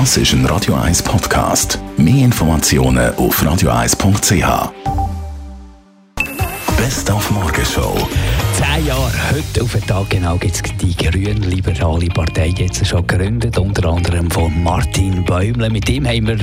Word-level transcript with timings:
Das 0.00 0.16
ist 0.16 0.32
ein 0.32 0.44
Radio 0.46 0.74
1 0.74 1.04
Podcast. 1.04 1.78
Mehr 1.96 2.24
Informationen 2.24 3.14
auf 3.14 3.40
radio1.ch. 3.40 4.72
Best 6.76 7.08
auf 7.12 7.30
Morgenshow. 7.30 7.96
Zehn 8.54 8.86
Jahre, 8.86 9.12
heute 9.32 9.62
auf 9.62 9.72
den 9.72 9.86
Tag 9.86 10.10
genau, 10.10 10.36
gibt 10.36 10.56
es 10.56 10.62
die 10.62 10.96
grün-liberale 10.96 12.06
Partei 12.08 12.52
jetzt 12.56 12.84
schon 12.84 13.06
gegründet, 13.06 13.56
unter 13.56 13.88
anderem 13.88 14.28
von 14.30 14.62
Martin 14.64 15.24
Bäumle. 15.24 15.70
Mit 15.70 15.88
ihm 15.88 16.06
haben 16.06 16.26
wir 16.26 16.38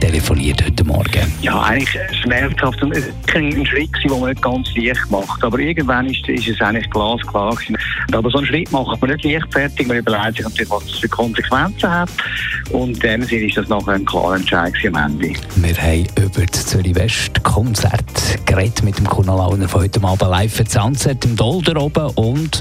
telefoniert 0.00 0.64
heute 0.64 0.84
Morgen. 0.84 1.32
Ja, 1.42 1.62
eigentlich 1.62 1.96
schmerzhaft 2.22 2.82
und 2.82 2.92
es 2.92 3.06
war 3.06 3.36
ein 3.36 3.66
Schritt, 3.66 3.90
den 4.04 4.10
man 4.10 4.30
nicht 4.30 4.42
ganz 4.42 4.68
leicht 4.76 5.10
macht. 5.10 5.44
Aber 5.44 5.58
irgendwann 5.58 6.06
ist, 6.06 6.28
ist 6.28 6.48
es 6.48 6.60
eigentlich 6.60 6.90
glasklar 6.90 7.54
gewesen. 7.54 7.76
Aber 8.12 8.30
so 8.30 8.38
einen 8.38 8.46
Schritt 8.48 8.70
macht 8.72 9.00
man 9.00 9.10
nicht 9.10 9.24
leichtfertig. 9.24 9.86
Man 9.86 9.96
überlegt 9.98 10.36
sich 10.36 10.44
natürlich, 10.44 10.70
was 10.70 10.84
es 10.84 10.98
für 10.98 11.08
Konsequenzen 11.08 11.90
hat. 11.90 12.10
Und 12.70 12.94
in 12.94 13.00
dem 13.00 13.22
Sinne 13.22 13.46
ist 13.46 13.56
das 13.56 13.68
nachher 13.68 13.92
ein 13.92 14.04
klarer 14.04 14.36
Entscheid 14.36 14.74
am 14.86 14.94
Ende. 14.94 15.32
Wir 15.56 15.76
haben 15.76 16.06
über 16.16 16.46
das 16.46 16.66
Zürich 16.66 16.94
West 16.94 17.42
Konzert 17.42 18.02
geredet 18.46 18.82
mit 18.82 18.98
dem 18.98 19.06
Kunalauner 19.06 19.68
von 19.68 19.82
heute 19.82 20.02
Abend 20.02 20.22
live 20.22 20.52
für 20.52 20.66
Sunset 20.68 21.24
im 21.24 21.36
Dolder 21.36 21.80
oben 21.80 22.10
und 22.16 22.60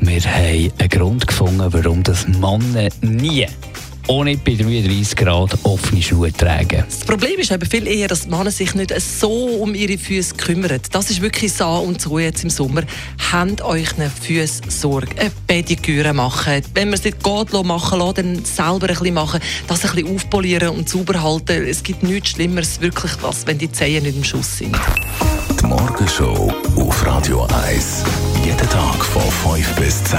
wir 0.00 0.20
haben 0.20 0.72
einen 0.78 0.88
Grund 0.88 1.26
gefunden, 1.26 1.66
warum 1.70 2.02
das 2.02 2.26
Männer 2.28 2.88
nie 3.00 3.46
ohne 4.08 4.36
bei 4.36 4.54
33 4.54 5.16
Grad 5.16 5.56
offene 5.62 6.02
Schuhe 6.02 6.32
tragen. 6.32 6.84
Das 6.88 7.00
Problem 7.00 7.38
ist 7.38 7.52
eben 7.52 7.68
viel 7.68 7.86
eher, 7.86 8.08
dass 8.08 8.22
die 8.22 8.30
Männer 8.30 8.50
sich 8.50 8.74
nicht 8.74 8.98
so 9.00 9.30
um 9.30 9.74
ihre 9.74 9.98
Füße 9.98 10.34
kümmern. 10.34 10.80
Das 10.90 11.10
ist 11.10 11.20
wirklich 11.20 11.52
so 11.52 11.66
und 11.66 12.00
so 12.00 12.18
jetzt 12.18 12.42
im 12.42 12.50
Sommer. 12.50 12.82
Habt 13.30 13.62
euch 13.62 13.94
eine 13.96 14.10
Füße 14.10 14.62
Sorge. 14.68 15.08
Eine 15.18 15.30
Pediküre 15.46 16.12
machen. 16.12 16.62
Wenn 16.74 16.88
man 16.88 16.98
es 16.98 17.04
nicht 17.04 17.22
geht 17.22 17.52
machen 17.52 17.98
lassen, 17.98 18.14
dann 18.14 18.44
selber 18.44 18.88
ein 18.88 18.94
bisschen 18.98 19.14
machen. 19.14 19.40
Das 19.66 19.84
ein 19.84 19.94
bisschen 19.94 20.14
aufpolieren 20.14 20.70
und 20.70 20.88
sauber 20.88 21.22
halten. 21.22 21.66
Es 21.66 21.82
gibt 21.82 22.02
nichts 22.02 22.30
Schlimmeres, 22.30 22.80
wirklich, 22.80 23.12
was, 23.20 23.46
wenn 23.46 23.58
die 23.58 23.70
Zehen 23.70 24.04
nicht 24.04 24.16
im 24.16 24.24
Schuss 24.24 24.58
sind. 24.58 24.76
Die 25.60 25.66
Morgenshow 25.66 26.52
auf 26.76 27.06
Radio 27.06 27.46
1. 27.66 28.04
Jeden 28.44 28.58
Tag 28.70 29.04
von 29.04 29.22
5 29.54 29.74
bis 29.76 30.02
10. 30.04 30.18